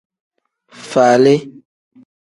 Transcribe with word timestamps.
Faali. 0.89 1.35